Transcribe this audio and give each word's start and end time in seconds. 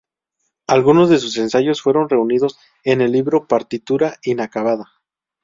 Algunos 0.65 1.11
de 1.11 1.19
sus 1.19 1.37
ensayos 1.37 1.83
fueron 1.83 2.09
reunidos 2.09 2.57
en 2.83 3.01
el 3.01 3.11
libro 3.11 3.45
"Partitura 3.47 4.17
inacabada". 4.23 4.85